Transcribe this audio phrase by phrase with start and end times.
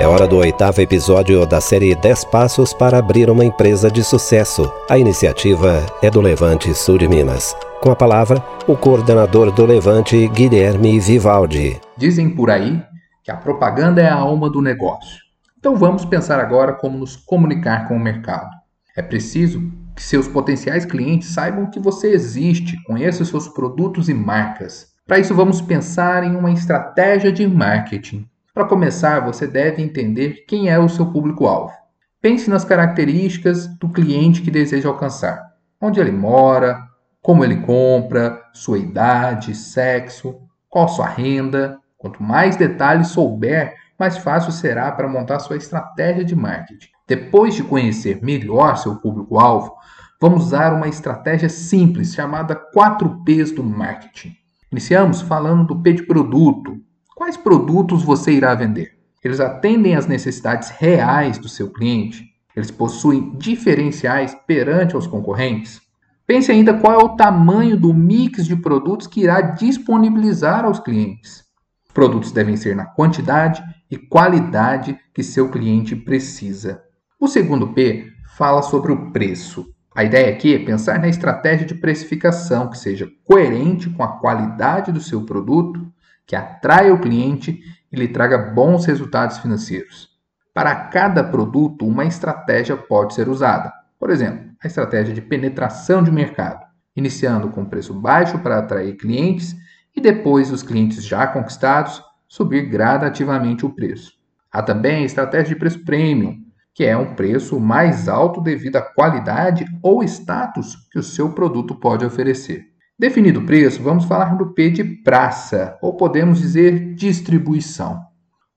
[0.00, 4.72] É hora do oitavo episódio da série 10 Passos para Abrir uma Empresa de Sucesso.
[4.88, 7.54] A iniciativa é do Levante Sul de Minas.
[7.82, 11.78] Com a palavra, o coordenador do Levante, Guilherme Vivaldi.
[11.98, 12.82] Dizem por aí
[13.22, 15.20] que a propaganda é a alma do negócio.
[15.58, 18.48] Então vamos pensar agora como nos comunicar com o mercado.
[18.96, 19.60] É preciso
[19.94, 24.86] que seus potenciais clientes saibam que você existe, conheçam seus produtos e marcas.
[25.06, 28.29] Para isso, vamos pensar em uma estratégia de marketing.
[28.60, 31.72] Para começar, você deve entender quem é o seu público-alvo.
[32.20, 35.42] Pense nas características do cliente que deseja alcançar:
[35.80, 36.78] onde ele mora,
[37.22, 41.78] como ele compra, sua idade, sexo, qual sua renda.
[41.96, 46.88] Quanto mais detalhes souber, mais fácil será para montar sua estratégia de marketing.
[47.08, 49.74] Depois de conhecer melhor seu público-alvo,
[50.20, 54.36] vamos usar uma estratégia simples chamada 4Ps do marketing.
[54.70, 56.76] Iniciamos falando do P de produto,
[57.20, 58.96] Quais produtos você irá vender?
[59.22, 62.24] Eles atendem às necessidades reais do seu cliente?
[62.56, 65.82] Eles possuem diferenciais perante os concorrentes?
[66.26, 71.44] Pense ainda qual é o tamanho do mix de produtos que irá disponibilizar aos clientes.
[71.86, 76.82] Os produtos devem ser na quantidade e qualidade que seu cliente precisa.
[77.20, 79.66] O segundo P fala sobre o preço.
[79.94, 84.90] A ideia aqui é pensar na estratégia de precificação que seja coerente com a qualidade
[84.90, 85.86] do seu produto
[86.30, 90.10] que atraia o cliente e lhe traga bons resultados financeiros.
[90.54, 93.72] Para cada produto, uma estratégia pode ser usada.
[93.98, 96.64] Por exemplo, a estratégia de penetração de mercado,
[96.94, 99.56] iniciando com preço baixo para atrair clientes
[99.96, 104.12] e depois os clientes já conquistados subir gradativamente o preço.
[104.52, 108.82] Há também a estratégia de preço premium, que é um preço mais alto devido à
[108.82, 112.69] qualidade ou status que o seu produto pode oferecer.
[113.00, 117.98] Definido o preço, vamos falar do P de praça, ou podemos dizer distribuição.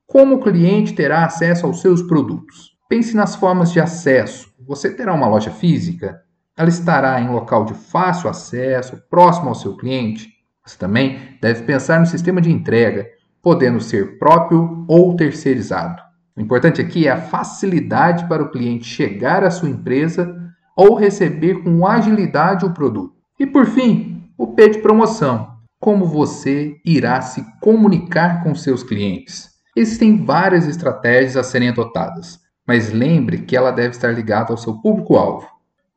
[0.05, 2.73] Como o cliente terá acesso aos seus produtos?
[2.89, 4.53] Pense nas formas de acesso.
[4.67, 6.19] Você terá uma loja física?
[6.57, 10.27] Ela estará em local de fácil acesso, próximo ao seu cliente?
[10.65, 13.07] Você também deve pensar no sistema de entrega,
[13.41, 16.01] podendo ser próprio ou terceirizado.
[16.35, 20.35] O importante aqui é a facilidade para o cliente chegar à sua empresa
[20.75, 23.15] ou receber com agilidade o produto.
[23.39, 25.53] E por fim, o P de promoção.
[25.79, 29.49] Como você irá se comunicar com seus clientes?
[29.75, 34.79] Existem várias estratégias a serem adotadas, mas lembre que ela deve estar ligada ao seu
[34.79, 35.47] público-alvo.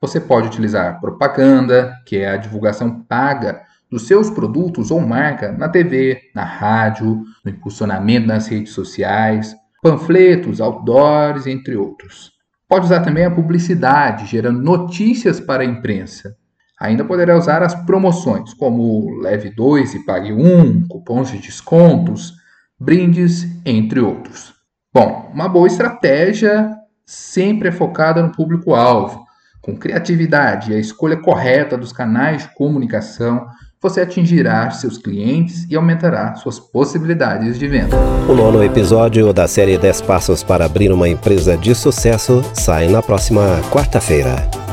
[0.00, 5.68] Você pode utilizar propaganda, que é a divulgação paga dos seus produtos ou marca na
[5.68, 12.32] TV, na rádio, no impulsionamento nas redes sociais, panfletos, outdoors, entre outros.
[12.68, 16.36] Pode usar também a publicidade, gerando notícias para a imprensa.
[16.80, 22.34] Ainda poderá usar as promoções, como leve 2 e pague 1, um, cupons de descontos,
[22.78, 24.54] brindes, entre outros.
[24.92, 26.70] Bom, uma boa estratégia
[27.04, 29.24] sempre é focada no público-alvo.
[29.62, 33.46] Com criatividade e a escolha correta dos canais de comunicação,
[33.80, 37.96] você atingirá seus clientes e aumentará suas possibilidades de venda.
[38.28, 43.02] O nono episódio da série 10 Passos para Abrir uma Empresa de Sucesso sai na
[43.02, 44.65] próxima quarta-feira.